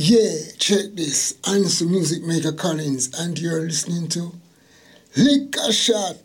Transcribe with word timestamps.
Yeah, 0.00 0.52
check 0.58 0.94
this. 0.94 1.34
Some 1.42 1.90
music 1.90 2.22
maker 2.22 2.52
Collins, 2.52 3.10
and 3.18 3.36
you're 3.36 3.62
listening 3.62 4.06
to 4.10 4.32
Lick 5.16 5.56
a 5.56 5.72
Shot 5.72 6.18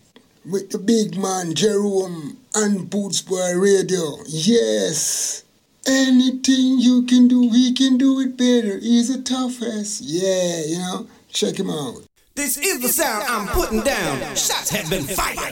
with 0.46 0.70
the 0.70 0.78
big 0.78 1.18
man 1.18 1.56
Jerome 1.56 2.38
and 2.54 2.88
Boots 2.88 3.24
Boy 3.24 3.56
Radio. 3.56 4.18
Yes, 4.28 5.44
anything 5.88 6.78
you 6.78 7.02
can 7.08 7.28
do, 7.28 7.50
he 7.50 7.74
can 7.74 7.98
do 7.98 8.20
it 8.20 8.38
better. 8.38 8.78
He's 8.78 9.08
the 9.08 9.24
toughest. 9.24 10.02
Yeah, 10.02 10.66
you 10.68 10.78
know, 10.78 11.08
check 11.30 11.56
him 11.60 11.72
out. 11.72 12.04
This 12.36 12.58
is 12.58 12.80
the 12.80 12.90
sound 12.90 13.24
I'm 13.28 13.48
putting 13.48 13.82
down. 13.82 14.36
Shots 14.36 14.70
have 14.70 14.88
been 14.88 15.04
fired. 15.04 15.52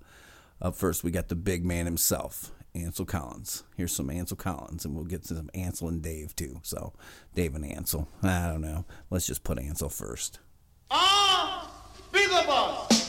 up 0.61 0.75
first, 0.75 1.05
we 1.05 1.11
got 1.11 1.29
the 1.29 1.35
big 1.35 1.65
man 1.65 1.85
himself, 1.85 2.51
Ansel 2.75 3.05
Collins. 3.05 3.65
Here's 3.77 3.95
some 3.95 4.09
Ansel 4.09 4.39
Collins, 4.39 4.85
and 4.85 4.95
we'll 4.95 5.05
get 5.05 5.25
to 5.25 5.37
some 5.37 5.51
Ansel 5.53 5.89
and 5.89 6.01
Dave 6.03 6.35
too. 6.35 6.61
So 6.63 6.95
Dave 7.35 7.55
and 7.55 7.65
Ansel. 7.65 8.09
I 8.23 8.49
don't 8.49 8.63
know. 8.63 8.87
Let's 9.11 9.27
just 9.27 9.45
put 9.45 9.59
Ansel 9.59 9.91
first. 9.91 10.39
Ah, 10.91 11.71
be 12.11 12.25
the 12.27 12.45
boss. 12.47 13.05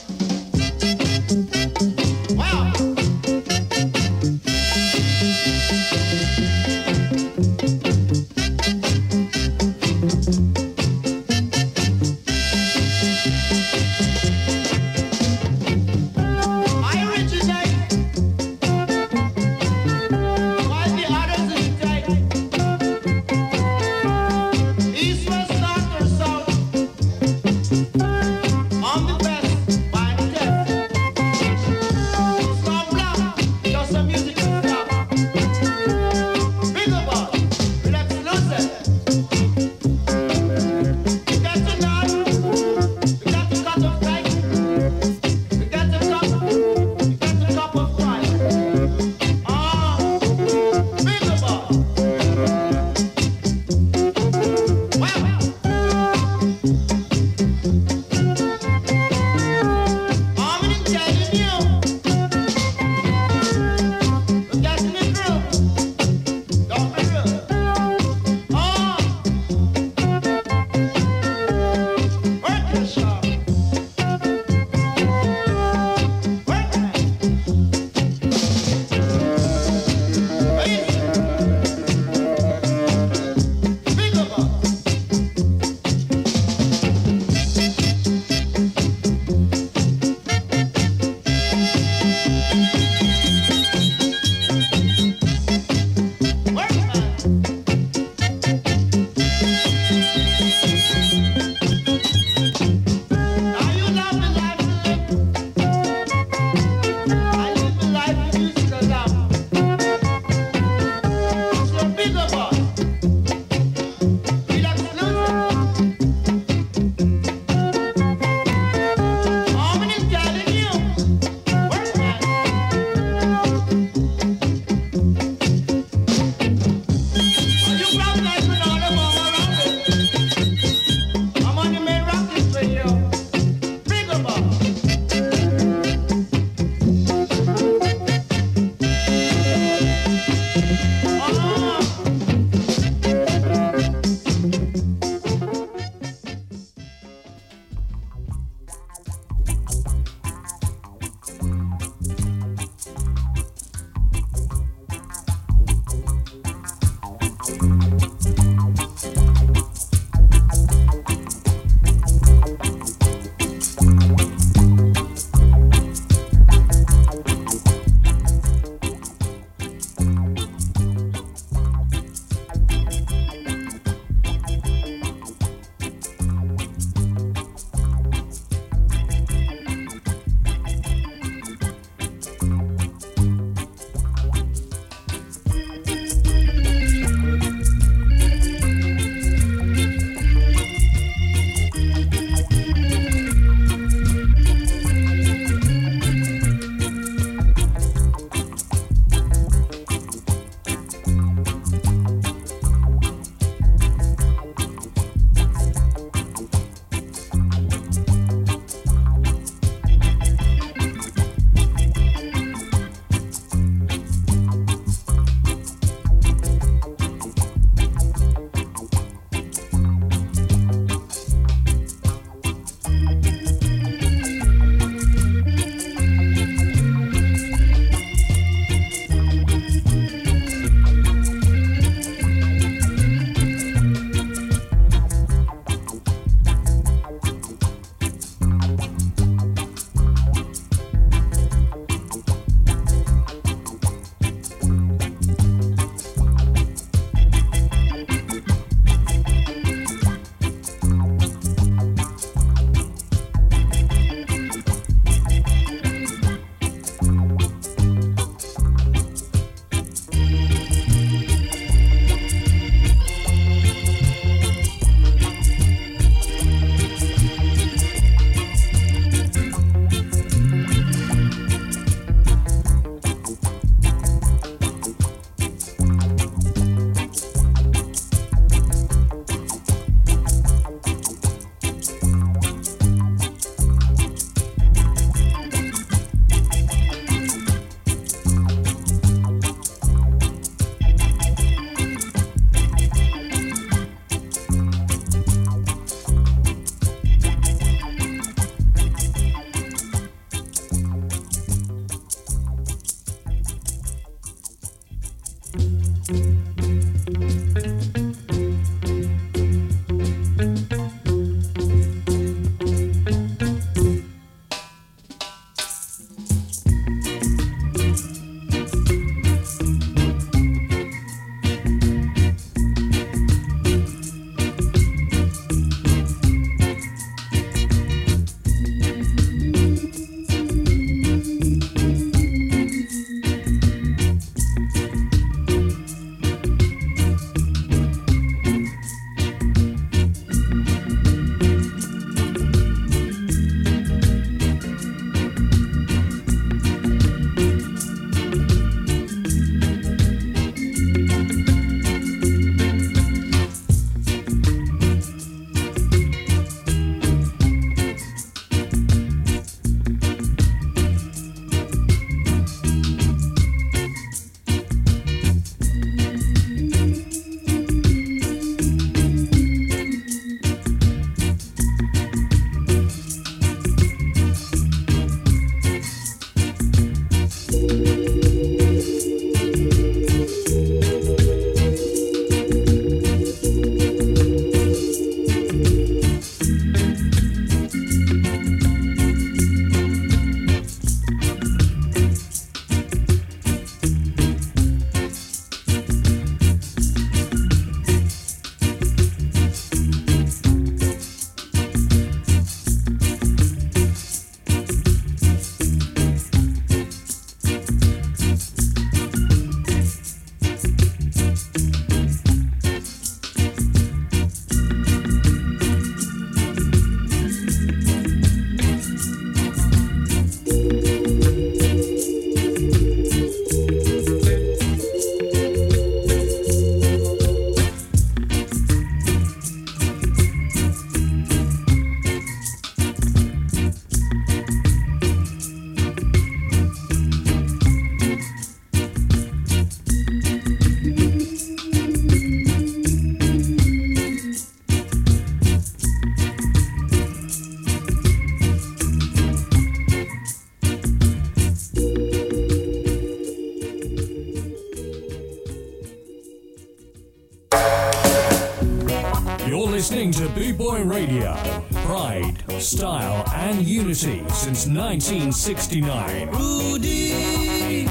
listening 459.96 460.12
to 460.12 460.28
b-boy 460.36 460.84
Radio. 460.84 461.38
Pride, 461.86 462.44
style, 462.62 463.24
and 463.34 463.66
unity 463.66 464.22
since 464.28 464.68
1969. 464.68 466.32
Rudy! 466.32 467.88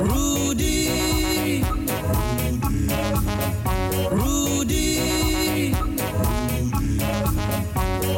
Rudy! 0.00 0.88
Rudy! 4.10 4.10
Rudy! 4.10 5.74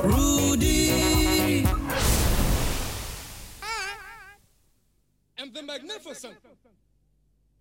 Rudy, 0.04 1.66
and 5.38 5.52
the 5.52 5.62
magnificent. 5.64 6.36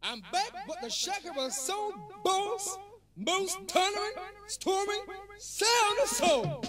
I'm 0.04 0.22
back, 0.32 0.52
but 0.68 0.82
the 0.84 0.90
shaker 0.90 1.32
was 1.36 1.58
so 1.58 1.94
boss 2.24 2.78
most 3.26 3.60
tolerant, 3.68 4.16
storming, 4.48 5.02
sound 5.38 6.00
of 6.02 6.10
soul. 6.10 6.64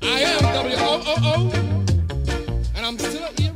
I 0.00 0.20
am 0.20 0.40
WOOO, 0.70 1.52
and 2.74 2.86
I'm 2.86 2.98
still 2.98 3.28
here. 3.38 3.51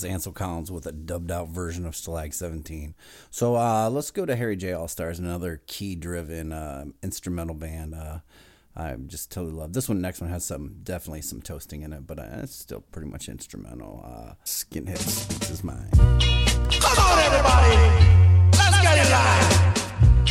Was 0.00 0.10
Ansel 0.10 0.32
Collins 0.32 0.72
with 0.72 0.86
a 0.86 0.92
dubbed 0.92 1.30
out 1.30 1.48
version 1.48 1.84
of 1.84 1.92
Stalag 1.92 2.32
17. 2.32 2.94
So 3.30 3.54
uh, 3.56 3.90
let's 3.90 4.10
go 4.10 4.24
to 4.24 4.34
Harry 4.34 4.56
J. 4.56 4.72
All 4.72 4.88
Stars, 4.88 5.18
another 5.18 5.60
key 5.66 5.94
driven 5.94 6.54
uh, 6.54 6.86
instrumental 7.02 7.54
band. 7.54 7.94
Uh, 7.94 8.20
I 8.74 8.94
just 8.94 9.30
totally 9.30 9.52
love 9.52 9.74
this 9.74 9.90
one. 9.90 10.00
Next 10.00 10.22
one 10.22 10.30
has 10.30 10.42
some 10.42 10.76
definitely 10.84 11.20
some 11.20 11.42
toasting 11.42 11.82
in 11.82 11.92
it, 11.92 12.06
but 12.06 12.18
uh, 12.18 12.28
it's 12.36 12.54
still 12.54 12.82
pretty 12.92 13.10
much 13.10 13.28
instrumental. 13.28 14.02
Uh, 14.02 14.32
Skinhead 14.46 14.96
Speaks 14.96 15.48
His 15.48 15.62
Mind. 15.62 15.92
Come 15.92 16.98
on, 16.98 17.18
everybody. 17.18 17.76
Let's 18.56 18.80
get 18.80 19.04
in 19.04 19.12
line. 19.12 19.74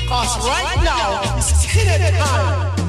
Cause 0.10 0.48
right 0.48 0.82
now, 0.84 1.38
it's 1.38 1.64
skinhead 1.64 2.18
time. 2.18 2.89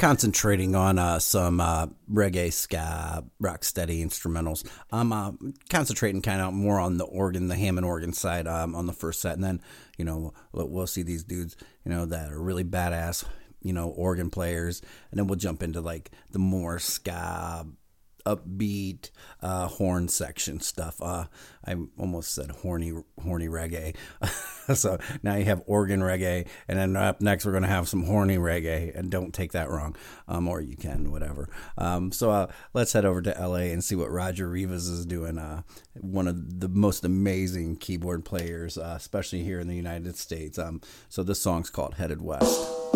Concentrating 0.00 0.74
on 0.74 0.98
uh, 0.98 1.18
some 1.18 1.60
uh, 1.60 1.86
reggae, 2.10 2.50
ska, 2.50 3.22
rock 3.38 3.62
steady 3.62 4.02
instrumentals. 4.02 4.66
I'm 4.90 5.12
uh, 5.12 5.32
concentrating 5.68 6.22
kind 6.22 6.40
of 6.40 6.54
more 6.54 6.80
on 6.80 6.96
the 6.96 7.04
organ, 7.04 7.48
the 7.48 7.56
Hammond 7.56 7.86
organ 7.86 8.14
side 8.14 8.48
um, 8.48 8.74
on 8.74 8.86
the 8.86 8.94
first 8.94 9.20
set, 9.20 9.34
and 9.34 9.44
then 9.44 9.60
you 9.98 10.06
know 10.06 10.32
we'll, 10.52 10.68
we'll 10.68 10.86
see 10.86 11.02
these 11.02 11.22
dudes, 11.22 11.54
you 11.84 11.92
know, 11.92 12.06
that 12.06 12.32
are 12.32 12.40
really 12.40 12.64
badass, 12.64 13.26
you 13.62 13.74
know, 13.74 13.90
organ 13.90 14.30
players, 14.30 14.80
and 15.10 15.20
then 15.20 15.26
we'll 15.26 15.38
jump 15.38 15.62
into 15.62 15.82
like 15.82 16.10
the 16.30 16.38
more 16.38 16.78
ska, 16.78 17.66
upbeat 18.24 19.10
uh, 19.42 19.68
horn 19.68 20.08
section 20.08 20.60
stuff. 20.60 21.00
Uh, 21.00 21.26
I 21.64 21.76
almost 21.98 22.34
said 22.34 22.50
horny, 22.50 22.92
horny 23.22 23.48
reggae. 23.48 23.94
so 24.74 24.98
now 25.22 25.36
you 25.36 25.44
have 25.44 25.62
organ 25.66 26.00
reggae, 26.00 26.46
and 26.68 26.78
then 26.78 26.96
up 26.96 27.20
next 27.20 27.44
we're 27.44 27.52
going 27.52 27.62
to 27.62 27.68
have 27.68 27.88
some 27.88 28.04
horny 28.04 28.38
reggae. 28.38 28.96
And 28.96 29.10
don't 29.10 29.32
take 29.32 29.52
that 29.52 29.70
wrong, 29.70 29.96
um, 30.28 30.48
or 30.48 30.60
you 30.60 30.76
can, 30.76 31.10
whatever. 31.10 31.48
Um, 31.76 32.12
so 32.12 32.30
uh, 32.30 32.46
let's 32.74 32.92
head 32.92 33.04
over 33.04 33.22
to 33.22 33.36
LA 33.38 33.70
and 33.70 33.84
see 33.84 33.94
what 33.94 34.10
Roger 34.10 34.48
Rivas 34.48 34.88
is 34.88 35.06
doing. 35.06 35.38
Uh, 35.38 35.62
one 35.94 36.28
of 36.28 36.60
the 36.60 36.68
most 36.68 37.04
amazing 37.04 37.76
keyboard 37.76 38.24
players, 38.24 38.78
uh, 38.78 38.94
especially 38.96 39.42
here 39.42 39.60
in 39.60 39.68
the 39.68 39.76
United 39.76 40.16
States. 40.16 40.58
Um, 40.58 40.80
so 41.08 41.22
this 41.22 41.40
song's 41.40 41.70
called 41.70 41.94
Headed 41.94 42.22
West. 42.22 42.89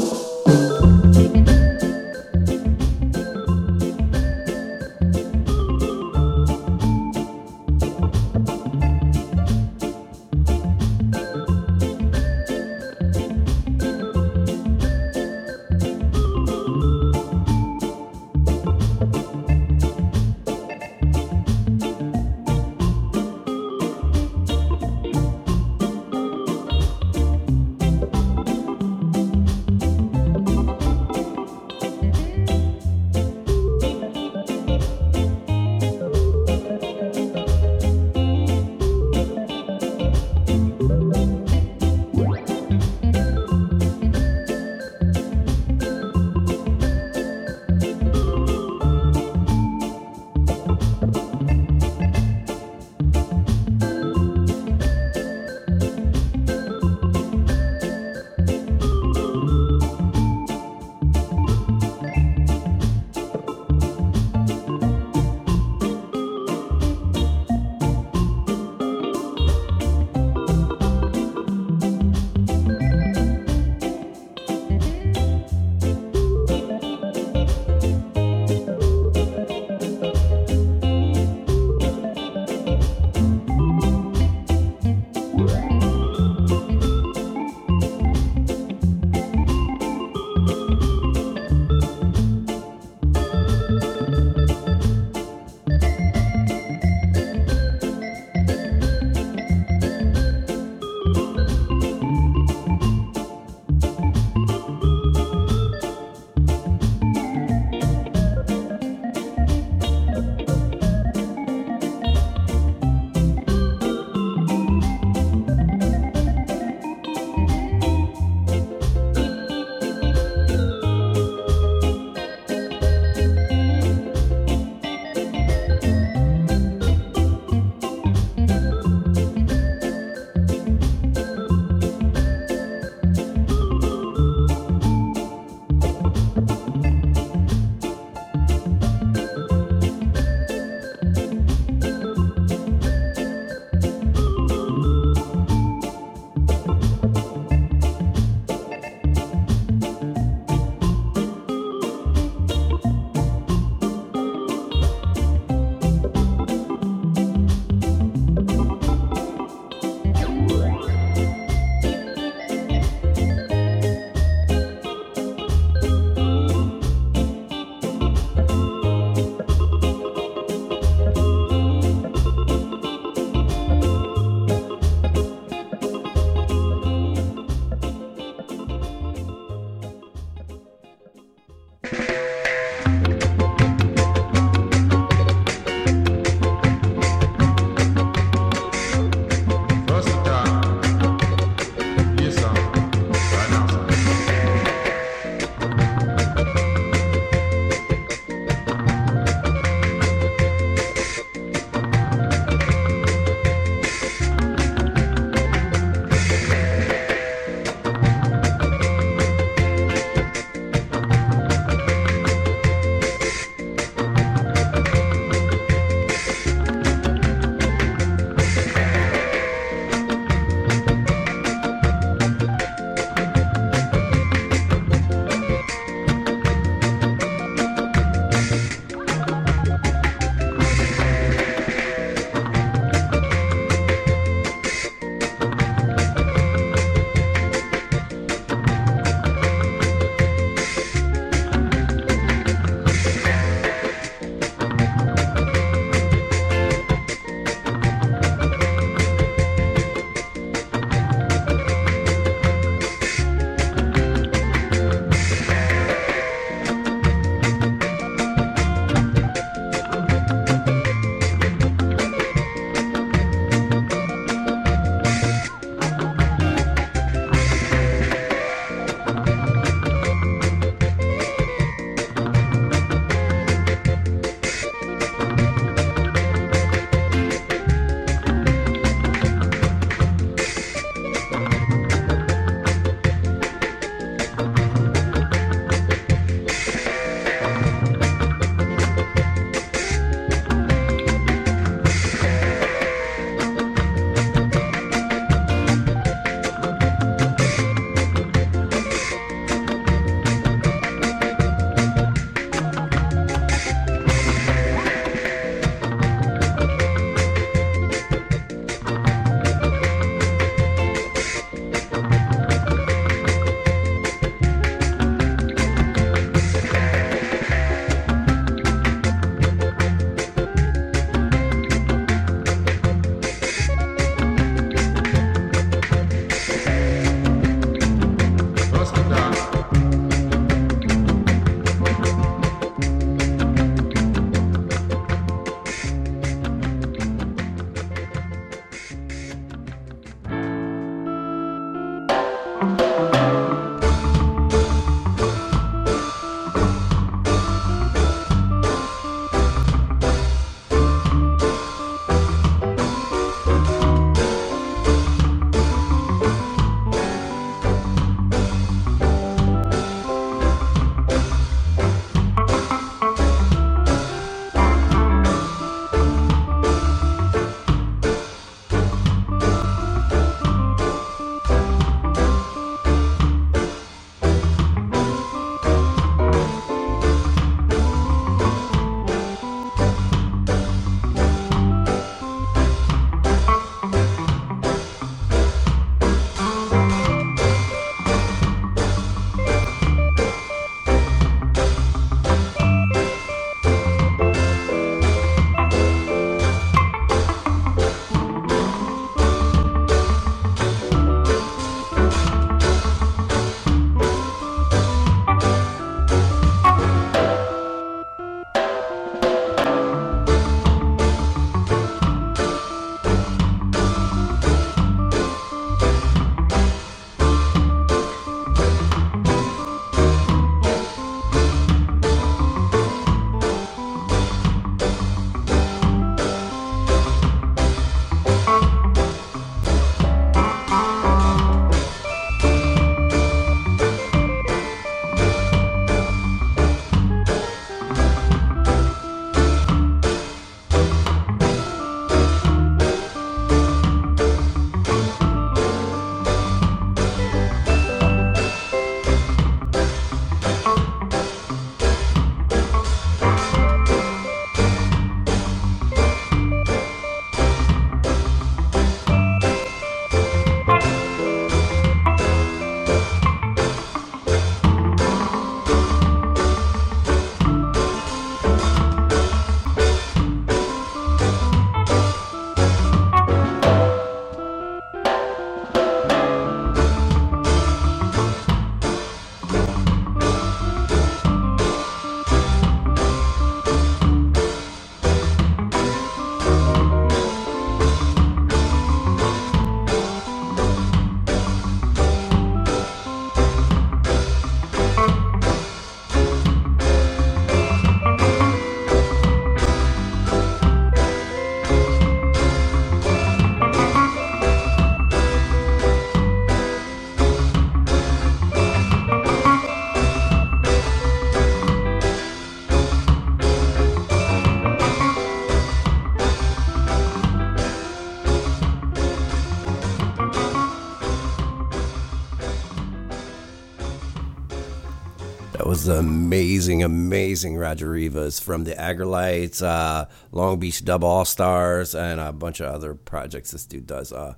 That 525.55 525.69
was 525.69 525.87
amazing, 525.87 526.83
amazing 526.83 527.57
Roger 527.57 527.89
Rivas 527.89 528.41
from 528.41 528.65
the 528.65 528.75
Aggrolites, 528.75 529.63
uh, 529.63 530.07
Long 530.33 530.59
Beach 530.59 530.85
Dub 530.85 531.05
All 531.05 531.25
Stars, 531.25 531.95
and 531.95 532.19
a 532.19 532.33
bunch 532.33 532.59
of 532.59 532.75
other 532.75 532.97
projects 532.97 533.53
this 533.53 533.65
dude 533.65 533.87
does. 533.87 534.13
Uh, 534.13 534.35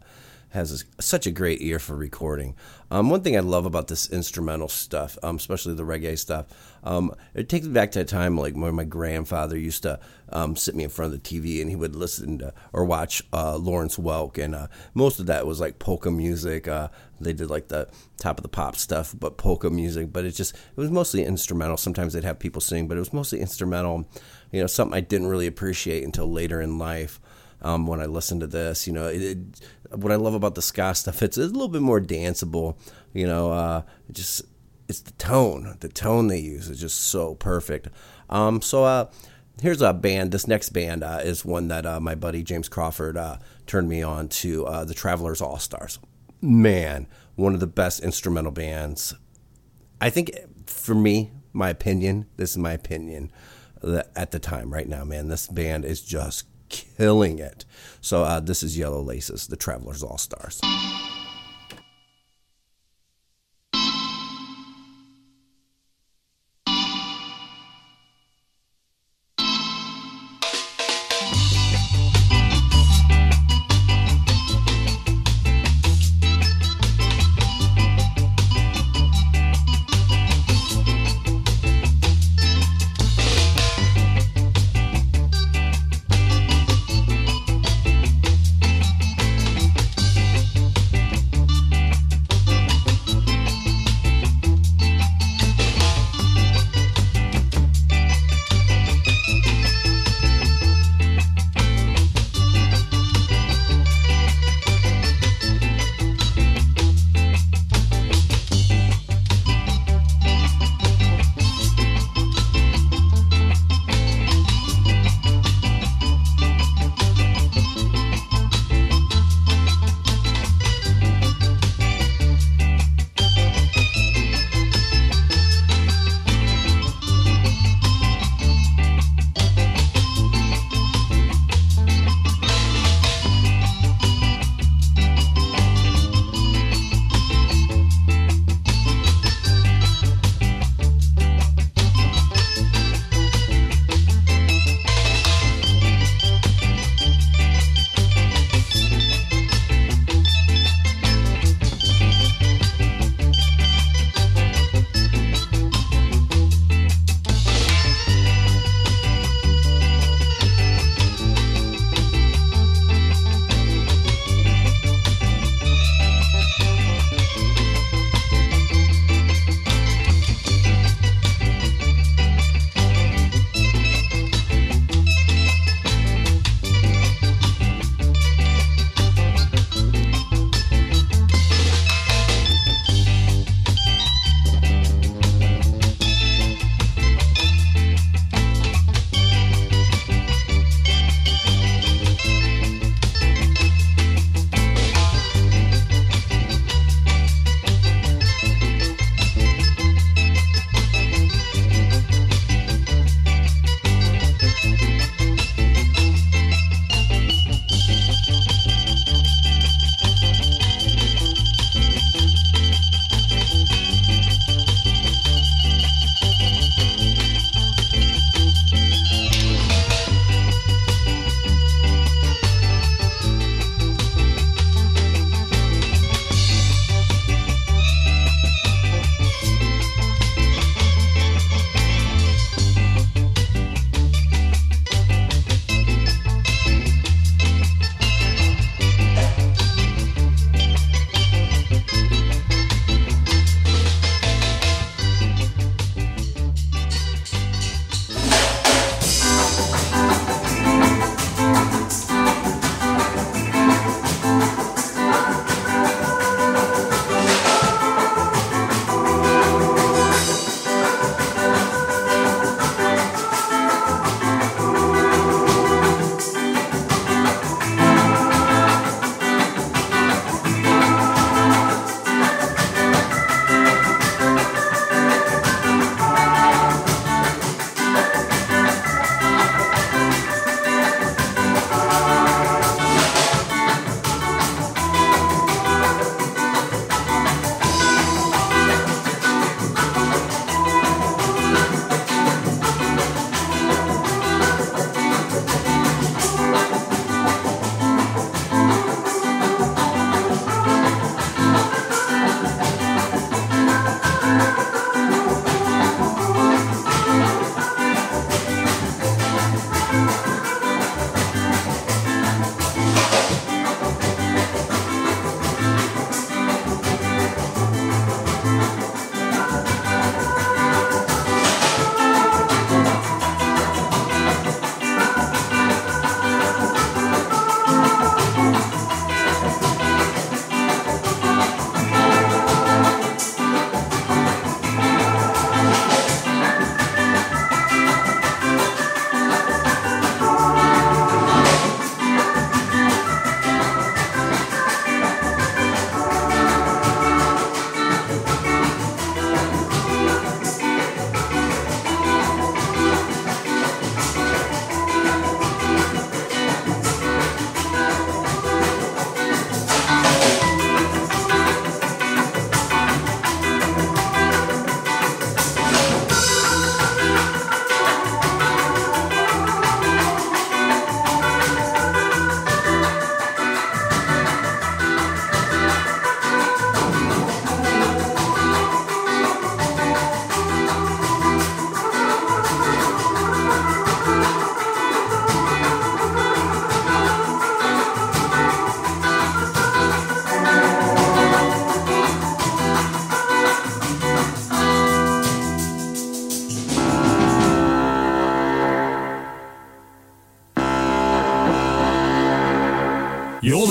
has 0.50 0.84
a, 0.98 1.02
such 1.02 1.26
a 1.26 1.30
great 1.30 1.60
ear 1.60 1.78
for 1.78 1.96
recording. 1.96 2.54
Um, 2.90 3.10
one 3.10 3.22
thing 3.22 3.36
I 3.36 3.40
love 3.40 3.66
about 3.66 3.88
this 3.88 4.08
instrumental 4.10 4.68
stuff, 4.68 5.18
um, 5.22 5.36
especially 5.36 5.74
the 5.74 5.82
reggae 5.82 6.18
stuff, 6.18 6.46
um, 6.84 7.14
it 7.34 7.48
takes 7.48 7.66
me 7.66 7.72
back 7.72 7.90
to 7.92 8.00
a 8.00 8.04
time 8.04 8.38
like 8.38 8.54
when 8.54 8.74
my 8.74 8.84
grandfather 8.84 9.58
used 9.58 9.82
to 9.82 9.98
um, 10.30 10.54
sit 10.54 10.76
me 10.76 10.84
in 10.84 10.90
front 10.90 11.12
of 11.12 11.22
the 11.22 11.28
TV 11.28 11.60
and 11.60 11.68
he 11.68 11.74
would 11.74 11.96
listen 11.96 12.38
to 12.38 12.54
or 12.72 12.84
watch 12.84 13.22
uh, 13.32 13.56
Lawrence 13.56 13.96
Welk, 13.96 14.42
and 14.42 14.54
uh, 14.54 14.68
most 14.94 15.18
of 15.18 15.26
that 15.26 15.46
was 15.46 15.60
like 15.60 15.80
polka 15.80 16.10
music. 16.10 16.68
Uh, 16.68 16.88
they 17.20 17.32
did 17.32 17.50
like 17.50 17.68
the 17.68 17.88
top 18.18 18.38
of 18.38 18.42
the 18.42 18.48
pop 18.48 18.76
stuff, 18.76 19.14
but 19.18 19.36
polka 19.36 19.68
music. 19.68 20.12
But 20.12 20.24
it 20.24 20.32
just 20.32 20.54
it 20.54 20.76
was 20.76 20.90
mostly 20.90 21.24
instrumental. 21.24 21.76
Sometimes 21.76 22.12
they'd 22.12 22.24
have 22.24 22.38
people 22.38 22.60
sing, 22.60 22.86
but 22.86 22.96
it 22.96 23.00
was 23.00 23.12
mostly 23.12 23.40
instrumental. 23.40 24.08
You 24.52 24.60
know, 24.60 24.66
something 24.68 24.96
I 24.96 25.00
didn't 25.00 25.26
really 25.26 25.46
appreciate 25.48 26.04
until 26.04 26.30
later 26.30 26.60
in 26.60 26.78
life. 26.78 27.20
Um, 27.62 27.86
when 27.86 28.02
I 28.02 28.04
listened 28.06 28.42
to 28.42 28.46
this. 28.46 28.86
You 28.86 28.92
know, 28.92 29.08
it, 29.08 29.22
it, 29.22 29.38
what 29.92 30.12
I 30.12 30.16
love 30.16 30.34
about 30.34 30.54
the 30.54 30.62
ska 30.62 30.94
stuff, 30.94 31.22
it's 31.22 31.36
a 31.36 31.42
little 31.42 31.68
bit 31.68 31.82
more 31.82 32.00
danceable. 32.00 32.76
You 33.12 33.26
know, 33.26 33.52
uh, 33.52 33.82
just 34.12 34.42
it's 34.88 35.00
the 35.00 35.12
tone. 35.12 35.76
The 35.80 35.88
tone 35.88 36.28
they 36.28 36.38
use 36.38 36.68
is 36.68 36.80
just 36.80 37.00
so 37.00 37.34
perfect. 37.34 37.88
Um, 38.30 38.62
so 38.62 38.84
uh, 38.84 39.10
here's 39.60 39.82
a 39.82 39.92
band. 39.92 40.32
This 40.32 40.46
next 40.46 40.70
band 40.70 41.02
uh, 41.02 41.20
is 41.22 41.44
one 41.44 41.68
that 41.68 41.86
uh, 41.86 42.00
my 42.00 42.14
buddy 42.14 42.42
James 42.42 42.68
Crawford 42.68 43.16
uh, 43.16 43.38
turned 43.66 43.88
me 43.88 44.02
on 44.02 44.28
to. 44.28 44.66
Uh, 44.66 44.84
the 44.84 44.94
Travelers 44.94 45.40
All 45.40 45.58
Stars. 45.58 45.98
Man, 46.40 47.08
one 47.34 47.54
of 47.54 47.60
the 47.60 47.66
best 47.66 48.00
instrumental 48.00 48.52
bands. 48.52 49.14
I 50.00 50.10
think 50.10 50.32
for 50.66 50.94
me, 50.94 51.32
my 51.52 51.70
opinion. 51.70 52.26
This 52.36 52.50
is 52.50 52.58
my 52.58 52.72
opinion. 52.72 53.32
At 54.16 54.30
the 54.30 54.38
time, 54.38 54.72
right 54.72 54.88
now, 54.88 55.04
man, 55.04 55.28
this 55.28 55.46
band 55.48 55.84
is 55.84 56.02
just 56.02 56.46
killing 56.68 57.38
it. 57.38 57.64
So 58.00 58.22
uh, 58.22 58.40
this 58.40 58.62
is 58.62 58.78
Yellow 58.78 59.00
Laces, 59.02 59.46
the 59.46 59.56
Travelers 59.56 60.02
All 60.02 60.18
Stars. 60.18 60.60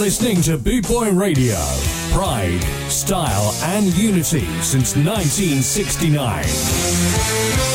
Listening 0.06 0.40
to 0.40 0.56
Boot 0.56 0.88
Boy 0.88 1.12
Radio. 1.12 1.58
Pride, 2.12 2.62
style, 2.92 3.52
and 3.64 3.88
unity 3.98 4.46
since 4.62 4.96
1969. 4.96 7.75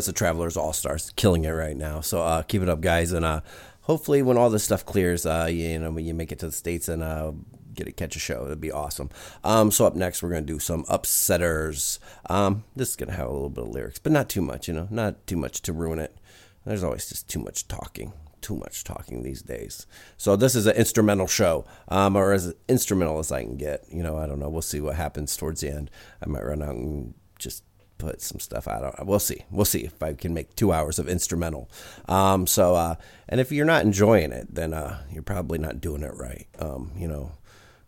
That's 0.00 0.06
the 0.06 0.14
Travelers 0.14 0.56
All 0.56 0.72
Stars, 0.72 1.12
killing 1.16 1.44
it 1.44 1.50
right 1.50 1.76
now. 1.76 2.00
So 2.00 2.22
uh, 2.22 2.40
keep 2.42 2.62
it 2.62 2.70
up, 2.70 2.80
guys, 2.80 3.12
and 3.12 3.22
uh, 3.22 3.42
hopefully 3.82 4.22
when 4.22 4.38
all 4.38 4.48
this 4.48 4.64
stuff 4.64 4.86
clears, 4.86 5.26
uh, 5.26 5.46
you, 5.50 5.68
you 5.68 5.78
know, 5.78 5.90
when 5.90 6.06
you 6.06 6.14
make 6.14 6.32
it 6.32 6.38
to 6.38 6.46
the 6.46 6.52
states 6.52 6.88
and 6.88 7.02
uh, 7.02 7.32
get 7.74 7.84
to 7.84 7.92
catch 7.92 8.16
a 8.16 8.18
show, 8.18 8.46
it'd 8.46 8.62
be 8.62 8.72
awesome. 8.72 9.10
Um, 9.44 9.70
so 9.70 9.84
up 9.84 9.94
next, 9.94 10.22
we're 10.22 10.30
gonna 10.30 10.40
do 10.40 10.58
some 10.58 10.84
upsetters. 10.84 11.98
Um, 12.30 12.64
this 12.74 12.88
is 12.88 12.96
gonna 12.96 13.12
have 13.12 13.28
a 13.28 13.30
little 13.30 13.50
bit 13.50 13.64
of 13.64 13.70
lyrics, 13.72 13.98
but 13.98 14.10
not 14.10 14.30
too 14.30 14.40
much. 14.40 14.68
You 14.68 14.74
know, 14.74 14.88
not 14.90 15.26
too 15.26 15.36
much 15.36 15.60
to 15.62 15.72
ruin 15.74 15.98
it. 15.98 16.16
There's 16.64 16.82
always 16.82 17.06
just 17.06 17.28
too 17.28 17.40
much 17.40 17.68
talking 17.68 18.14
too 18.40 18.56
much 18.56 18.84
talking 18.84 19.22
these 19.22 19.42
days. 19.42 19.86
So 20.16 20.34
this 20.34 20.54
is 20.54 20.64
an 20.64 20.74
instrumental 20.74 21.26
show, 21.26 21.66
um, 21.88 22.16
or 22.16 22.32
as 22.32 22.54
instrumental 22.68 23.18
as 23.18 23.30
I 23.30 23.42
can 23.42 23.58
get. 23.58 23.84
You 23.92 24.02
know, 24.02 24.16
I 24.16 24.26
don't 24.26 24.38
know. 24.38 24.48
We'll 24.48 24.62
see 24.62 24.80
what 24.80 24.96
happens 24.96 25.36
towards 25.36 25.60
the 25.60 25.68
end. 25.70 25.90
I 26.24 26.26
might 26.26 26.46
run 26.46 26.62
out 26.62 26.74
and 26.74 27.12
just 27.38 27.64
put 28.00 28.22
some 28.22 28.40
stuff 28.40 28.66
out. 28.66 29.06
We'll 29.06 29.18
see. 29.18 29.44
We'll 29.50 29.64
see 29.64 29.80
if 29.84 30.02
I 30.02 30.14
can 30.14 30.34
make 30.34 30.56
two 30.56 30.72
hours 30.72 30.98
of 30.98 31.08
instrumental. 31.08 31.70
Um, 32.08 32.46
so, 32.46 32.74
uh, 32.74 32.94
and 33.28 33.40
if 33.40 33.52
you're 33.52 33.66
not 33.66 33.84
enjoying 33.84 34.32
it, 34.32 34.52
then 34.52 34.72
uh, 34.74 35.02
you're 35.12 35.22
probably 35.22 35.58
not 35.58 35.80
doing 35.80 36.02
it 36.02 36.14
right. 36.14 36.46
Um, 36.58 36.92
you 36.96 37.06
know, 37.06 37.32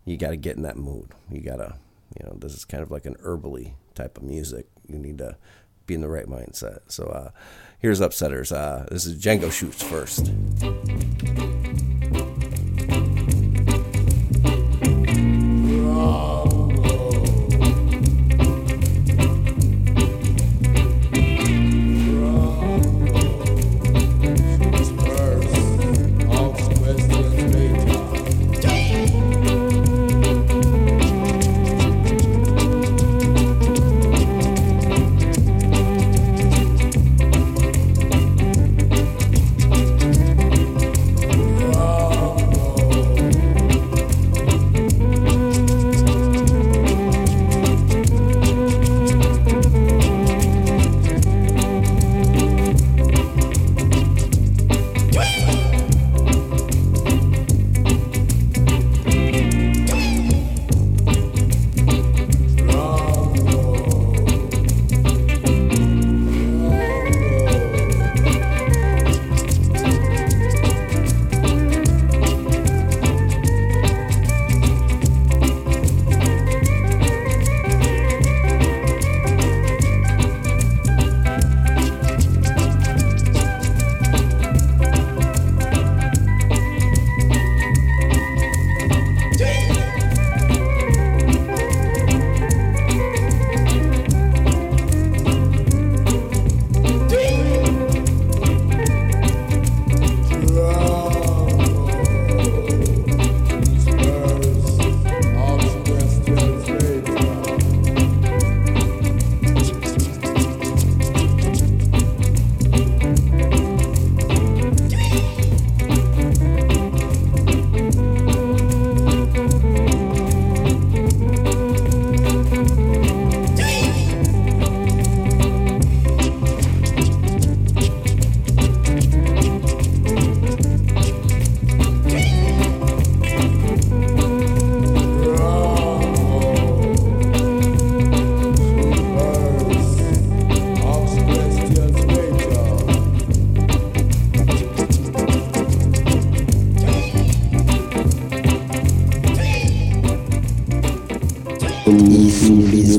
you 0.04 0.16
got 0.16 0.30
to 0.30 0.36
get 0.36 0.56
in 0.56 0.62
that 0.62 0.76
mood. 0.76 1.12
You 1.30 1.40
got 1.40 1.56
to, 1.56 1.74
you 2.20 2.26
know, 2.26 2.36
this 2.38 2.54
is 2.54 2.64
kind 2.64 2.82
of 2.82 2.90
like 2.90 3.06
an 3.06 3.16
herbally 3.24 3.72
type 3.94 4.18
of 4.18 4.22
music. 4.22 4.66
You 4.86 4.98
need 4.98 5.18
to 5.18 5.36
be 5.86 5.94
in 5.94 6.00
the 6.02 6.08
right 6.08 6.26
mindset. 6.26 6.80
So, 6.88 7.04
uh, 7.04 7.30
here's 7.78 8.00
Upsetters. 8.00 8.54
Uh, 8.54 8.84
this 8.90 9.06
is 9.06 9.20
Django 9.20 9.50
Shoots 9.50 9.82
first. 9.82 10.30
Oh. 15.94 16.41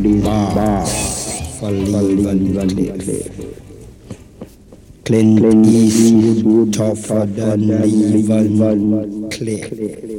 Is 0.06 0.22
boss 0.24 1.60
for 1.60 1.72
Lee 1.72 2.16
Van 2.16 2.70
Cleef. 2.70 3.30
Clint 5.06 5.66
Eastwood 5.66 6.74
tougher 6.74 7.26
than 7.26 7.82
Lee 7.82 8.22
Van 8.22 9.30
Cleef. 9.30 10.13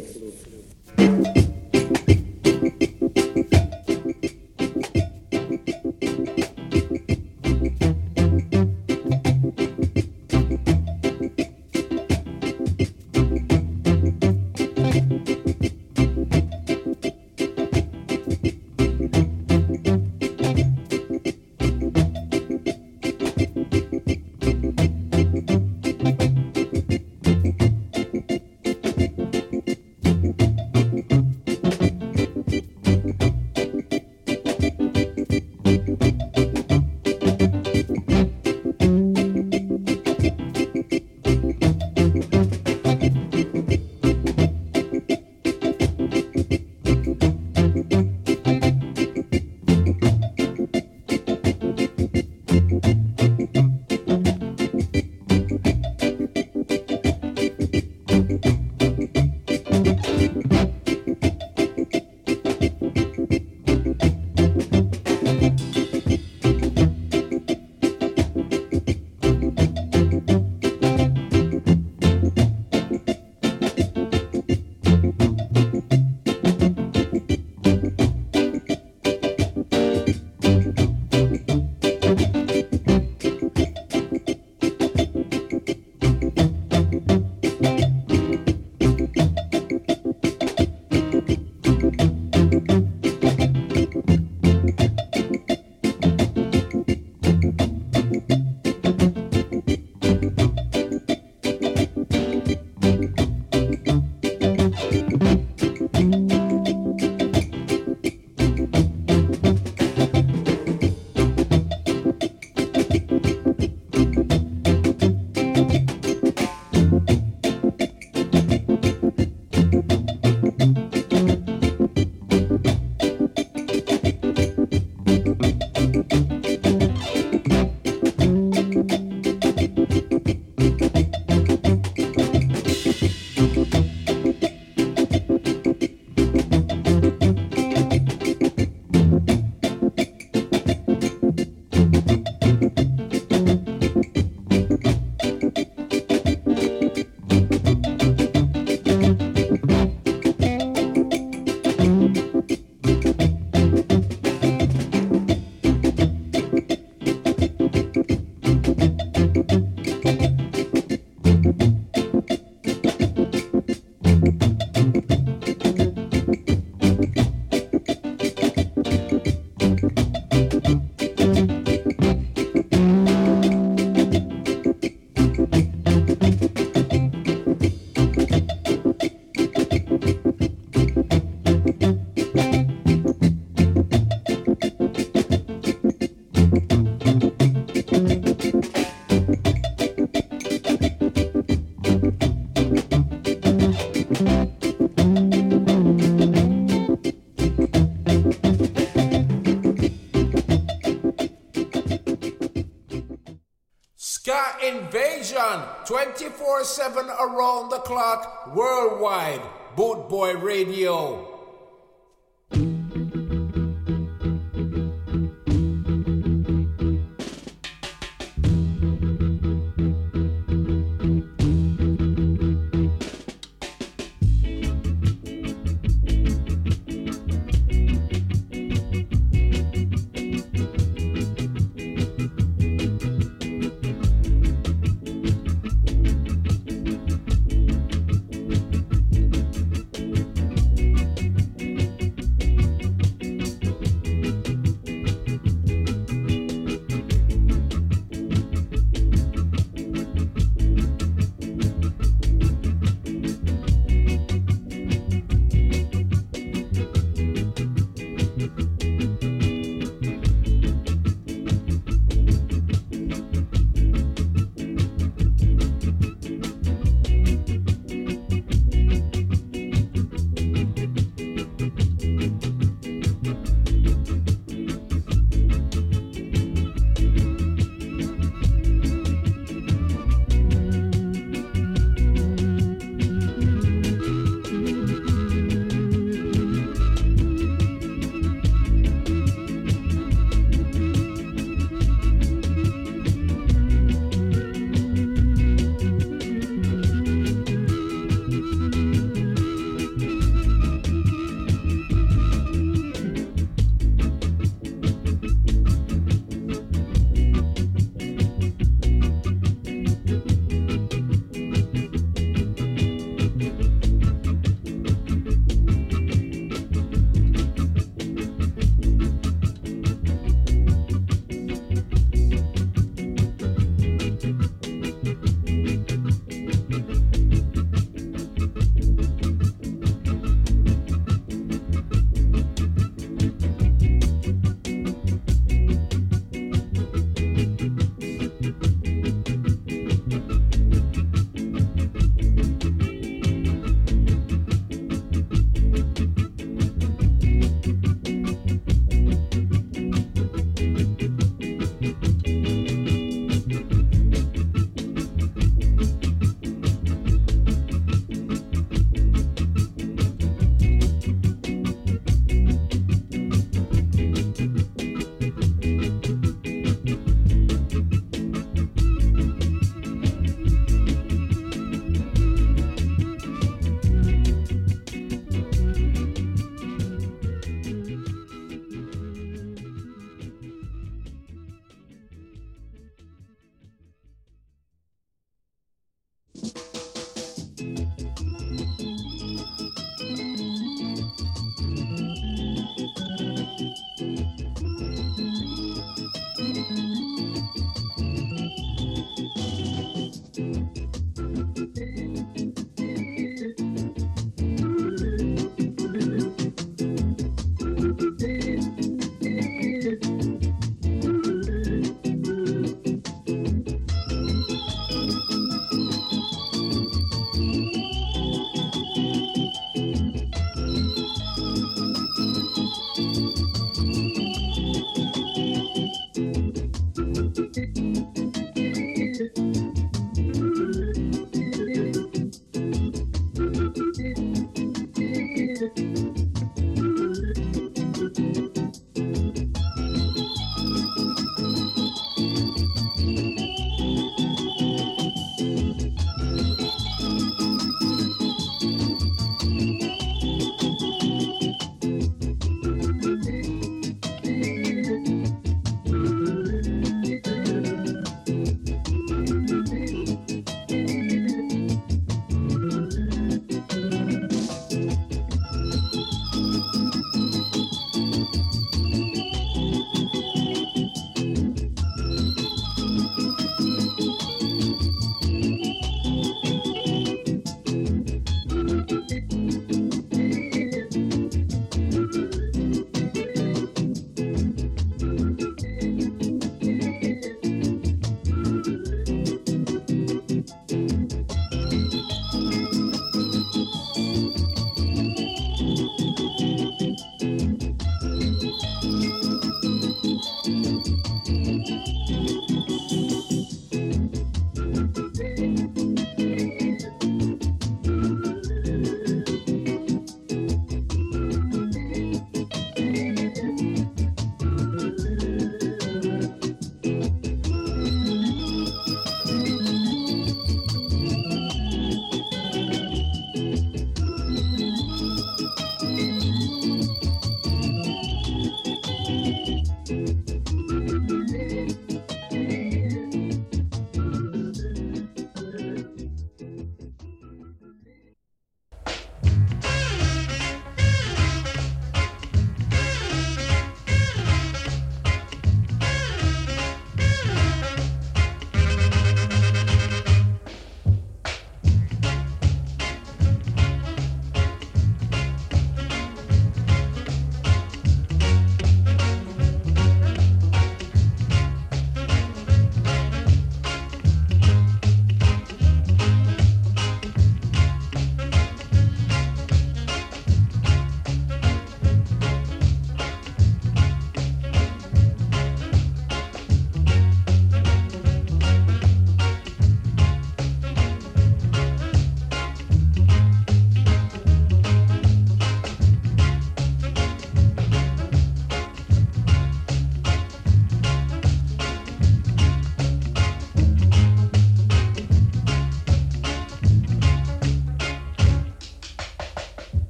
Invasion 205.25 205.63
24 205.87 206.65
7 206.65 207.07
around 207.09 207.71
the 207.71 207.79
clock 207.79 208.55
worldwide. 208.55 209.41
Boot 209.75 210.07
Boy 210.11 210.35
Radio. 210.37 211.14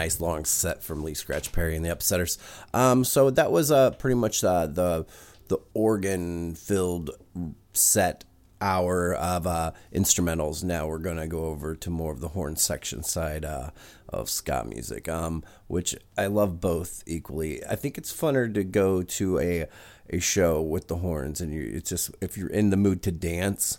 Nice 0.00 0.18
long 0.18 0.46
set 0.46 0.82
from 0.82 1.04
Lee 1.04 1.12
Scratch 1.12 1.52
Perry 1.52 1.76
and 1.76 1.84
the 1.84 1.94
Upsetters. 1.94 2.38
Um, 2.72 3.04
so 3.04 3.28
that 3.28 3.52
was 3.52 3.70
uh, 3.70 3.90
pretty 3.90 4.14
much 4.14 4.42
uh, 4.42 4.66
the 4.66 5.04
the 5.48 5.58
organ 5.74 6.54
filled 6.54 7.10
set 7.74 8.24
hour 8.62 9.14
of 9.14 9.46
uh, 9.46 9.72
instrumentals. 9.92 10.64
Now 10.64 10.86
we're 10.86 10.98
to 11.16 11.26
go 11.26 11.44
over 11.46 11.74
to 11.74 11.90
more 11.90 12.12
of 12.12 12.20
the 12.20 12.28
horn 12.28 12.56
section 12.56 13.02
side 13.02 13.44
uh, 13.44 13.70
of 14.08 14.30
ska 14.30 14.64
music, 14.66 15.06
um, 15.06 15.42
which 15.66 15.94
I 16.16 16.26
love 16.28 16.60
both 16.60 17.02
equally. 17.06 17.62
I 17.66 17.76
think 17.76 17.98
it's 17.98 18.12
funner 18.12 18.52
to 18.54 18.64
go 18.64 19.02
to 19.02 19.38
a 19.38 19.66
a 20.08 20.18
show 20.18 20.62
with 20.62 20.88
the 20.88 20.96
horns, 20.96 21.42
and 21.42 21.52
you, 21.52 21.70
it's 21.74 21.90
just 21.90 22.10
if 22.22 22.38
you're 22.38 22.48
in 22.48 22.70
the 22.70 22.78
mood 22.78 23.02
to 23.02 23.12
dance. 23.12 23.78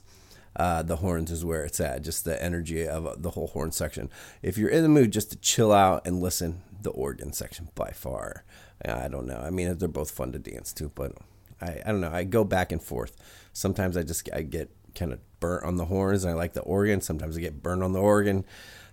Uh, 0.56 0.84
the 0.84 0.98
horns 0.98 1.32
is 1.32 1.46
where 1.46 1.64
it's 1.64 1.80
at, 1.80 2.04
just 2.04 2.26
the 2.26 2.42
energy 2.44 2.88
of 2.88 3.22
the 3.22 3.32
whole 3.32 3.48
horn 3.48 3.72
section. 3.72 4.10
If 4.42 4.58
you're 4.58 4.70
in 4.70 4.84
the 4.84 4.90
mood 4.90 5.12
just 5.12 5.32
to 5.32 5.38
chill 5.38 5.72
out 5.72 6.06
and 6.06 6.22
listen, 6.22 6.62
the 6.82 6.90
organ 6.92 7.32
section 7.34 7.70
by 7.76 7.92
far. 7.92 8.44
I 8.84 9.08
don't 9.08 9.28
know. 9.28 9.38
I 9.38 9.50
mean, 9.50 9.78
they're 9.78 9.88
both 9.88 10.12
fun 10.12 10.32
to 10.32 10.40
dance 10.40 10.74
to, 10.74 10.90
but 10.90 11.14
I, 11.62 11.80
I 11.86 11.92
don't 11.92 12.02
know. 12.02 12.12
I 12.12 12.24
go 12.24 12.44
back 12.44 12.72
and 12.72 12.82
forth. 12.82 13.16
Sometimes 13.54 13.96
I 13.96 14.04
just 14.04 14.28
I 14.34 14.42
get 14.42 14.72
kind 14.96 15.14
of 15.14 15.20
burnt 15.40 15.66
on 15.66 15.78
the 15.78 15.86
horns, 15.86 16.24
and 16.24 16.32
I 16.32 16.36
like 16.36 16.54
the 16.54 16.62
organ. 16.62 17.02
Sometimes 17.02 17.38
I 17.38 17.42
get 17.42 17.62
burnt 17.62 17.84
on 17.84 17.94
the 17.94 18.02
organ. 18.02 18.46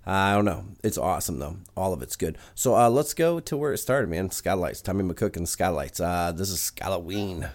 I 0.06 0.34
don't 0.34 0.44
know. 0.44 0.64
It's 0.82 0.96
awesome 0.96 1.38
though. 1.38 1.56
All 1.76 1.92
of 1.92 2.02
it's 2.02 2.16
good. 2.16 2.38
So 2.54 2.74
uh, 2.74 2.88
let's 2.88 3.14
go 3.14 3.40
to 3.40 3.56
where 3.56 3.72
it 3.72 3.78
started, 3.78 4.08
man. 4.08 4.30
Skatalites. 4.30 4.82
Tommy 4.82 5.04
McCook 5.04 5.36
and 5.36 5.46
Skatalites. 5.46 6.00
Uh, 6.00 6.32
this 6.32 6.50
is 6.50 6.58
Skalloween. 6.60 7.50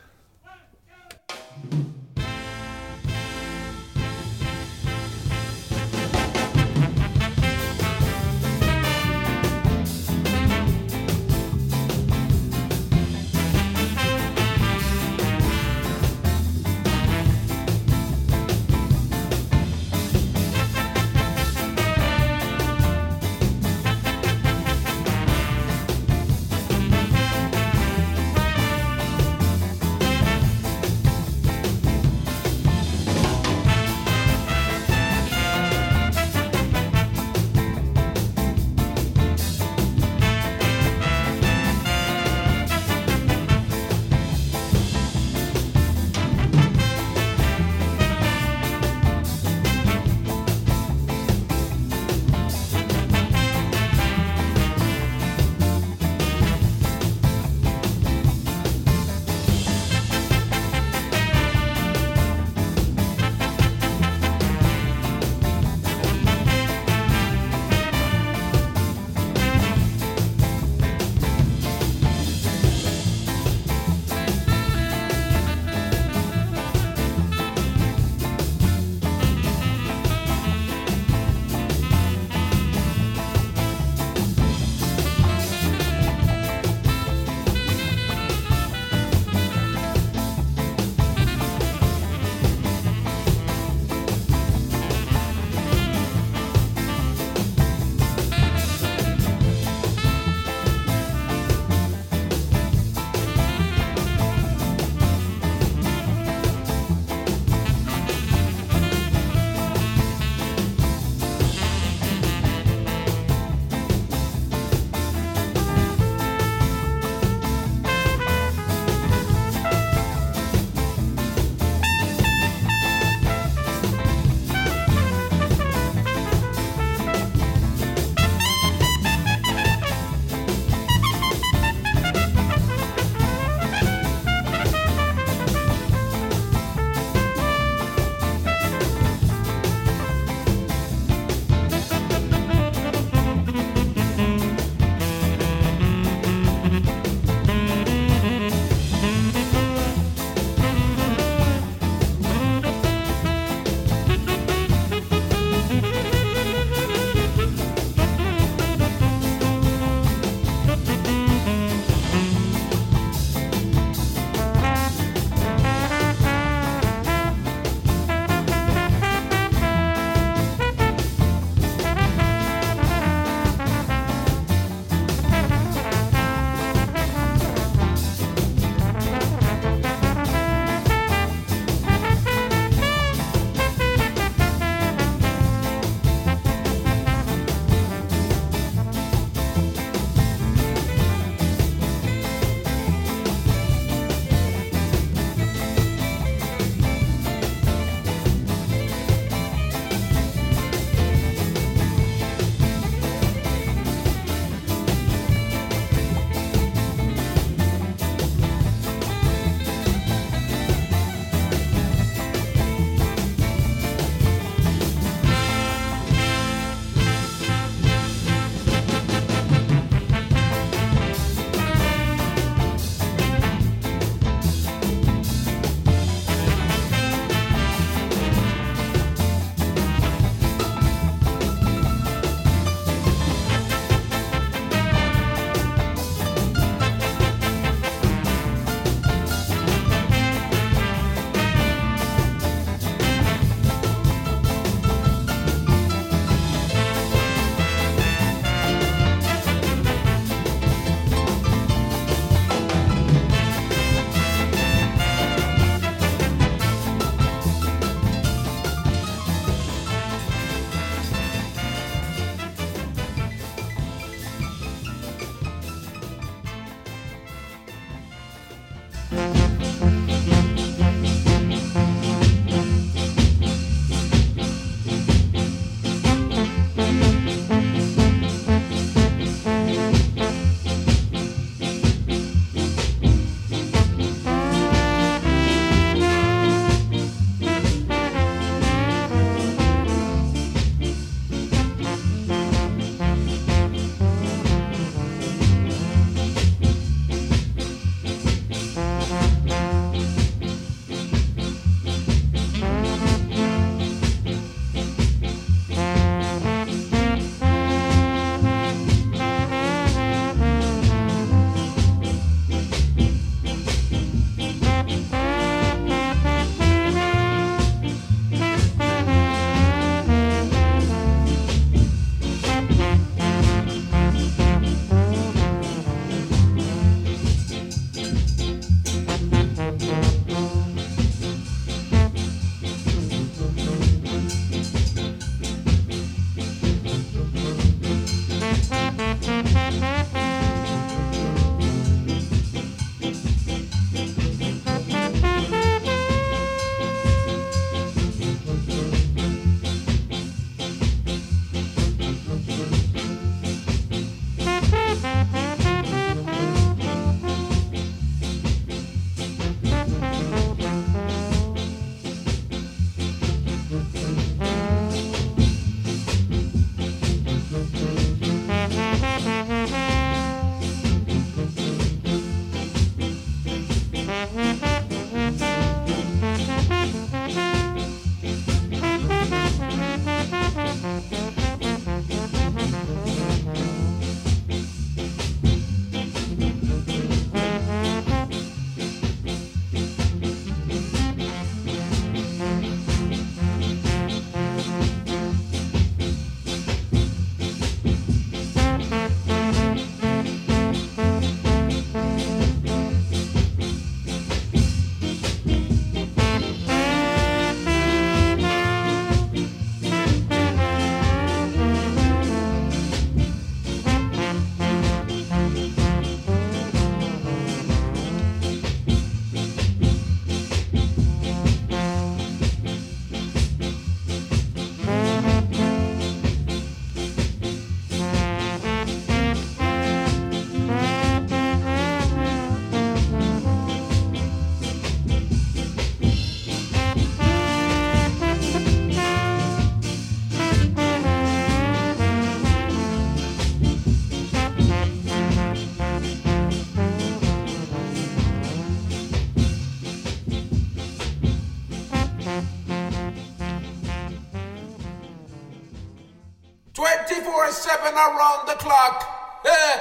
Around 458.66 459.00
the 459.00 459.06
clock. 459.06 459.42
Eh. 459.46 459.80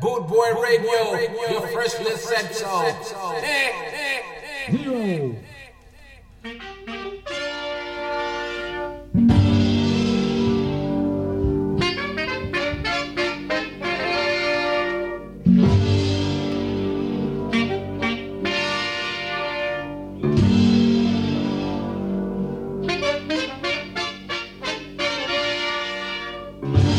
Boot 0.00 0.26
Boy 0.28 0.52
Radio, 0.60 1.14
your 1.50 1.66
said 2.16 2.54
so. 2.54 2.82
Eh, 2.82 3.42
eh, 3.42 4.22
eh. 4.42 5.34
Thank 26.64 26.93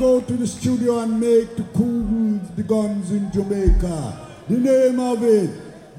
go 0.00 0.18
to 0.18 0.32
the 0.32 0.46
studio 0.46 1.00
and 1.00 1.20
make 1.20 1.54
to 1.56 1.62
cool 1.74 2.40
the 2.56 2.62
guns 2.62 3.10
in 3.10 3.30
Jamaica. 3.30 4.28
The 4.48 4.56
name 4.56 4.98
of 4.98 5.22
it, 5.22 5.50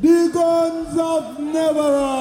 The 0.02 0.32
Guns 0.34 0.98
of 0.98 1.38
Navarone. 1.38 2.21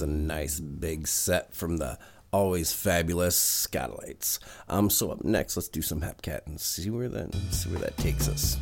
A 0.00 0.06
nice 0.06 0.60
big 0.60 1.06
set 1.06 1.54
from 1.54 1.76
the 1.76 1.98
always 2.32 2.72
fabulous 2.72 3.36
Skatalites. 3.36 4.38
Um, 4.68 4.88
so 4.90 5.10
up 5.10 5.24
next, 5.24 5.56
let's 5.56 5.68
do 5.68 5.82
some 5.82 6.00
Hepcat 6.00 6.46
and 6.46 6.60
see 6.60 6.90
where 6.90 7.08
that 7.08 7.34
see 7.52 7.70
where 7.70 7.80
that 7.80 7.96
takes 7.96 8.28
us. 8.28 8.56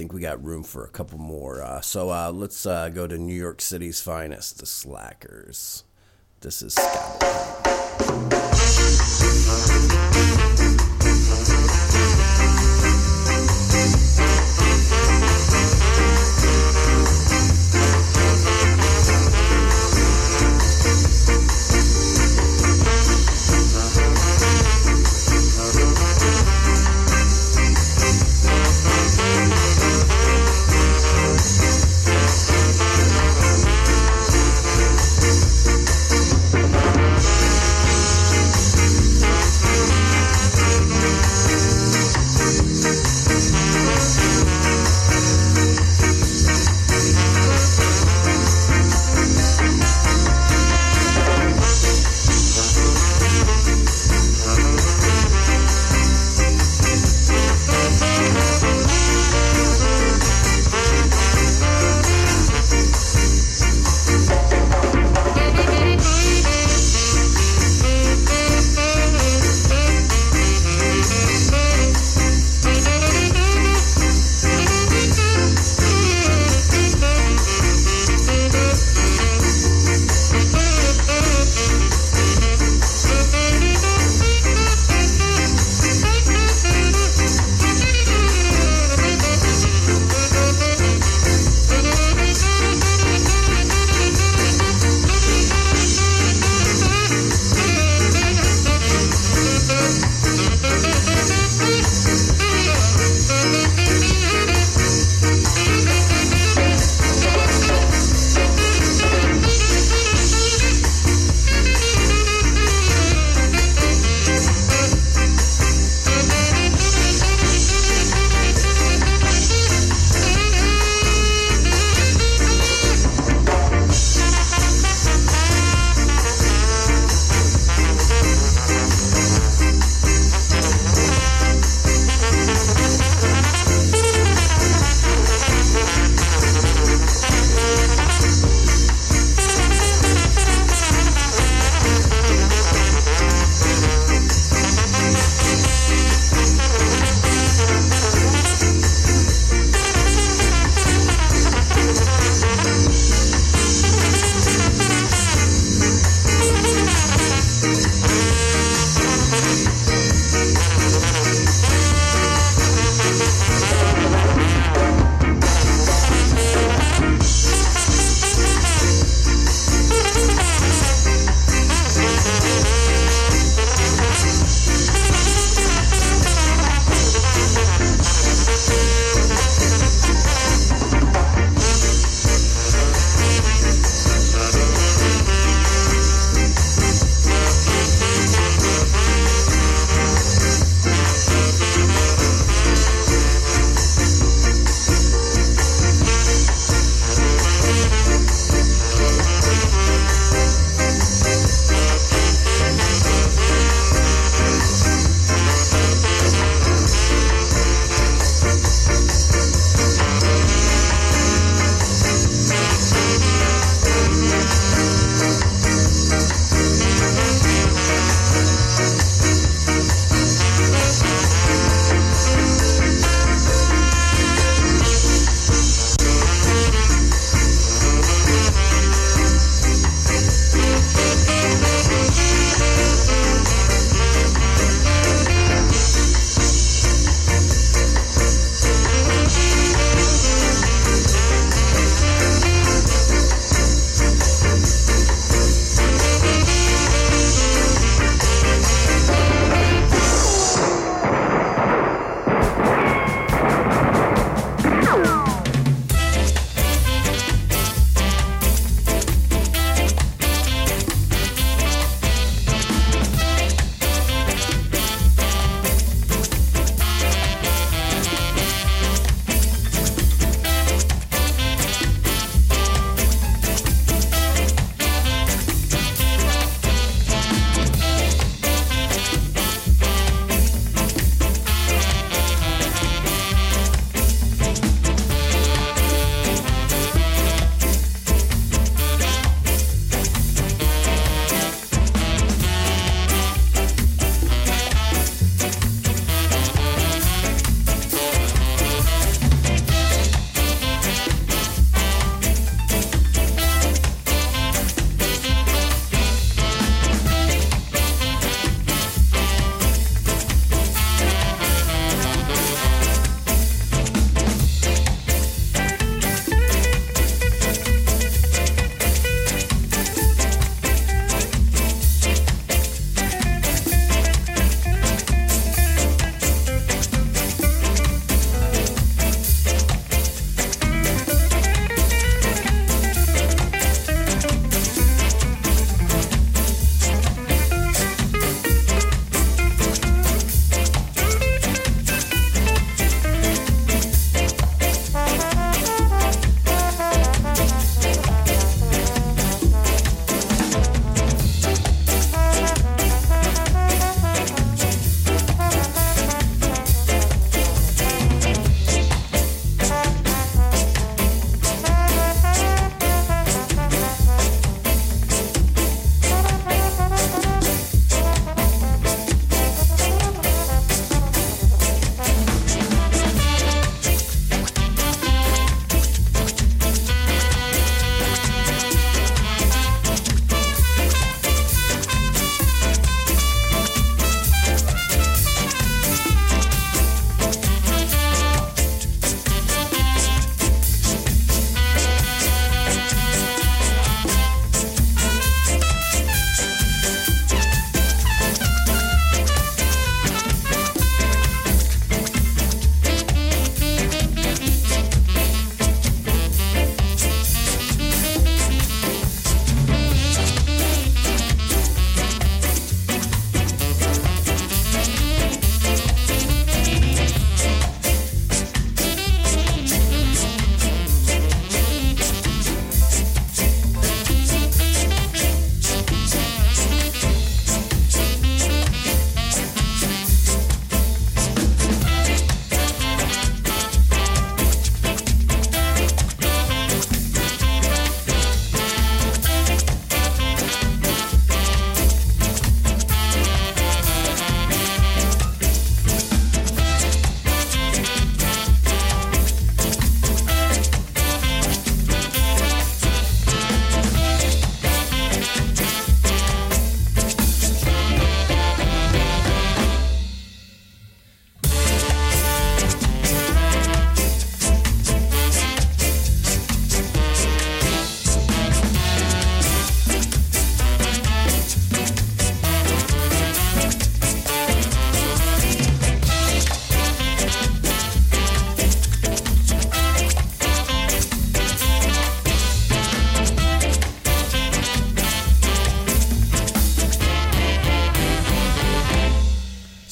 Think 0.00 0.14
we 0.14 0.20
got 0.22 0.42
room 0.42 0.62
for 0.62 0.82
a 0.82 0.88
couple 0.88 1.18
more. 1.18 1.62
Uh, 1.62 1.82
so 1.82 2.08
uh, 2.08 2.32
let's 2.32 2.64
uh, 2.64 2.88
go 2.88 3.06
to 3.06 3.18
New 3.18 3.34
York 3.34 3.60
City's 3.60 4.00
finest, 4.00 4.58
the 4.58 4.64
Slackers. 4.64 5.84
This 6.40 6.62
is 6.62 6.72
Scott. 6.72 8.49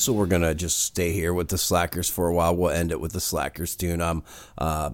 So 0.09 0.15
we're 0.15 0.25
gonna 0.25 0.55
just 0.55 0.79
stay 0.79 1.13
here 1.13 1.35
with 1.35 1.49
the 1.49 1.59
Slackers 1.59 2.09
for 2.09 2.29
a 2.29 2.33
while. 2.33 2.57
We'll 2.57 2.71
end 2.71 2.93
it 2.93 2.99
with 2.99 3.13
the 3.13 3.21
Slackers 3.21 3.77
tune. 3.77 4.01
Um, 4.01 4.25
uh, 4.57 4.93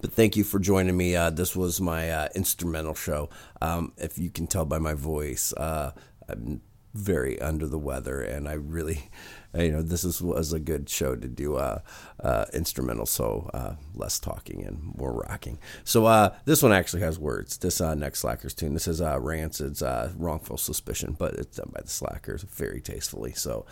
but 0.00 0.12
thank 0.12 0.36
you 0.36 0.42
for 0.42 0.58
joining 0.58 0.96
me. 0.96 1.14
Uh, 1.14 1.30
this 1.30 1.54
was 1.54 1.80
my 1.80 2.10
uh, 2.10 2.28
instrumental 2.34 2.96
show. 2.96 3.30
Um, 3.62 3.92
if 3.96 4.18
you 4.18 4.28
can 4.28 4.48
tell 4.48 4.64
by 4.64 4.78
my 4.78 4.94
voice, 4.94 5.52
uh, 5.52 5.92
I'm 6.28 6.62
very 6.94 7.40
under 7.40 7.68
the 7.68 7.78
weather, 7.78 8.20
and 8.20 8.48
I 8.48 8.54
really, 8.54 9.08
you 9.54 9.70
know, 9.70 9.82
this 9.82 10.02
is, 10.02 10.20
was 10.20 10.52
a 10.52 10.58
good 10.58 10.90
show 10.90 11.14
to 11.14 11.28
do 11.28 11.54
uh, 11.54 11.78
uh, 12.18 12.46
instrumental, 12.52 13.06
so 13.06 13.48
uh, 13.54 13.74
less 13.94 14.18
talking 14.18 14.64
and 14.64 14.96
more 14.98 15.12
rocking. 15.12 15.60
So 15.84 16.06
uh, 16.06 16.34
this 16.44 16.60
one 16.60 16.72
actually 16.72 17.02
has 17.02 17.20
words. 17.20 17.56
This 17.58 17.80
uh, 17.80 17.94
next 17.94 18.18
Slackers 18.18 18.52
tune. 18.52 18.74
This 18.74 18.88
is 18.88 19.00
uh, 19.00 19.20
Rancid's 19.20 19.80
uh, 19.80 20.10
"Wrongful 20.16 20.56
Suspicion," 20.56 21.14
but 21.16 21.34
it's 21.34 21.56
done 21.56 21.70
by 21.72 21.82
the 21.82 21.88
Slackers 21.88 22.42
very 22.42 22.80
tastefully. 22.80 23.32
So. 23.32 23.64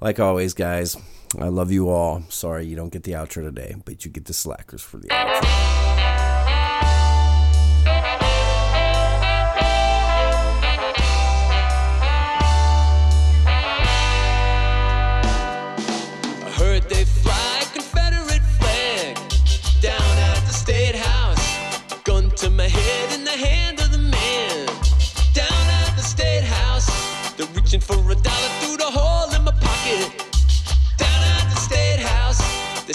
Like 0.00 0.18
always, 0.18 0.54
guys, 0.54 0.96
I 1.38 1.48
love 1.48 1.70
you 1.70 1.90
all. 1.90 2.22
Sorry 2.30 2.66
you 2.66 2.74
don't 2.74 2.92
get 2.92 3.02
the 3.02 3.12
outro 3.12 3.42
today, 3.42 3.74
but 3.84 4.04
you 4.04 4.10
get 4.10 4.24
the 4.24 4.32
slackers 4.32 4.80
for 4.82 4.96
the 4.96 5.08
outro. 5.08 5.99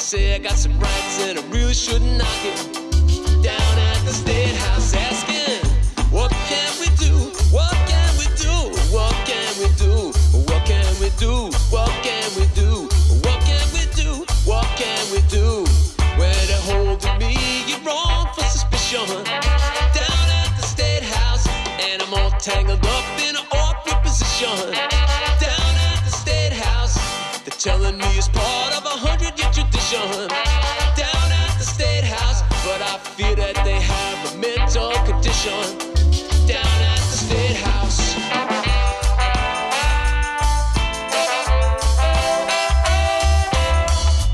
Say 0.05 0.35
I 0.35 0.37
got 0.37 0.55
some 0.55 0.77
rights 0.79 1.19
and 1.23 1.39
I 1.39 1.41
really 1.49 1.73
shouldn't 1.73 2.15
knock 2.19 2.41
it. 2.45 2.61
Down 3.41 3.75
at 3.89 3.97
the 4.05 4.13
State 4.13 4.53
House, 4.53 4.93
asking, 4.93 5.65
what 6.11 6.29
can 6.45 6.69
we 6.79 6.85
do? 7.01 7.33
What 7.49 7.73
can 7.89 8.09
we 8.21 8.27
do? 8.37 8.53
What 8.93 9.15
can 9.25 9.49
we 9.57 9.65
do? 9.81 10.13
What 10.45 10.61
can 10.69 10.85
we 11.01 11.09
do? 11.17 11.49
What 11.73 11.89
can 12.05 12.29
we 12.37 12.45
do? 12.53 12.85
What 13.25 13.39
can 13.49 13.65
we 13.73 13.83
do? 13.97 14.25
What 14.45 14.67
can 14.77 15.01
we 15.11 15.21
do? 15.25 15.65
Where 16.21 16.45
they 16.49 16.61
holding 16.69 17.17
me, 17.17 17.65
you're 17.65 17.81
wrong 17.81 18.29
for 18.35 18.43
suspicion. 18.43 19.09
Down 19.09 20.27
at 20.41 20.53
the 20.55 20.65
State 20.69 21.01
House, 21.01 21.47
and 21.81 22.03
I'm 22.03 22.13
all 22.13 22.29
tangled 22.37 22.85
up 22.85 23.05
in 23.25 23.35
an 23.35 23.45
awkward 23.51 24.03
position. 24.03 24.69
Down 25.41 25.73
at 25.89 25.99
the 26.05 26.13
State 26.13 26.53
House, 26.53 26.93
they're 27.43 27.57
telling 27.57 27.97
me 27.97 28.05
it's 28.15 28.27
part 28.27 28.54
year. 29.91 30.27
Down 30.95 31.31
at 31.31 31.55
the 31.59 31.65
State 31.65 32.03
House, 32.03 32.41
but 32.65 32.81
I 32.81 32.97
fear 33.15 33.35
that 33.35 33.55
they 33.63 33.79
have 33.79 34.33
a 34.33 34.37
mental 34.37 34.91
condition. 35.05 35.77
Down 36.47 36.77
at 36.91 37.01
the 37.11 37.17
State 37.25 37.57
House. 37.57 38.15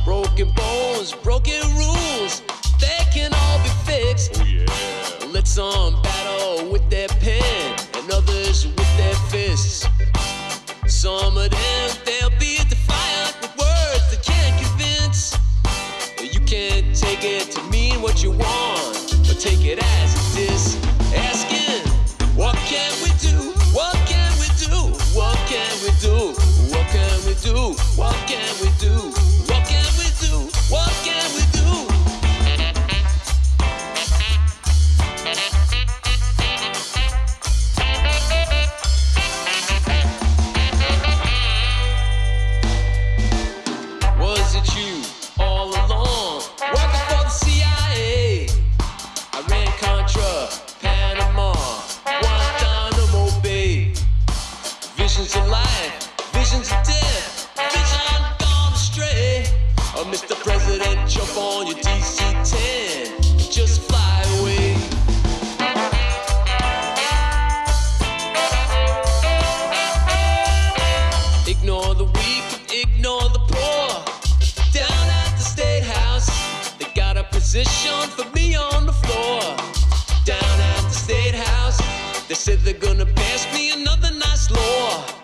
Broken 0.05 0.51
bones, 0.55 1.13
broken 1.13 1.61
rules, 1.75 2.41
they 2.79 2.99
can 3.13 3.33
all 3.33 3.59
be 3.63 3.69
fixed. 3.85 4.39
Oh 4.39 4.45
yeah. 4.45 5.31
Let 5.31 5.47
some 5.47 5.95
um, 5.95 6.01
battle 6.01 6.71
with 6.71 6.89
their 6.89 7.07
pen 7.07 7.75
and 7.95 8.11
others 8.11 8.67
with 8.67 8.97
their 8.97 9.15
fists. 9.29 9.87
Some 10.87 11.37
of 11.37 11.49
them 11.49 11.89
what 18.01 18.23
you 18.23 18.31
want, 18.31 19.15
but 19.27 19.39
take 19.39 19.63
it 19.63 19.77
as 19.77 20.35
it 20.35 20.51
is. 20.51 20.75
Asking, 21.13 21.85
what 22.35 22.55
can 22.65 22.91
we 23.03 23.09
do? 23.19 23.53
What 23.73 23.95
can 24.07 24.31
we 24.39 24.47
do? 24.57 24.91
What 25.13 25.37
can 25.47 25.71
we 25.83 25.91
do? 26.01 26.33
What 26.73 26.87
can 26.89 27.25
we 27.25 27.33
do? 27.35 27.75
What 27.95 28.15
can 28.27 28.49
we 28.61 28.69
do? 28.79 28.80
Position 77.51 78.07
for 78.15 78.23
me 78.33 78.55
on 78.55 78.85
the 78.85 78.93
floor. 78.93 79.41
Down 80.23 80.57
at 80.73 80.83
the 80.83 80.89
State 80.89 81.35
House, 81.35 81.77
they 82.29 82.33
said 82.33 82.59
they're 82.59 82.73
gonna 82.73 83.05
pass 83.05 83.45
me 83.53 83.73
another 83.73 84.09
nice 84.13 84.49
law. 84.51 85.20